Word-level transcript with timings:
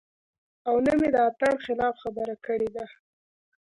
او 0.67 0.75
نۀ 0.85 0.93
مې 0.99 1.09
د 1.15 1.17
اتڼ 1.27 1.53
خلاف 1.65 1.93
خبره 2.03 2.35
کړې 2.45 2.69
ده- 2.75 2.85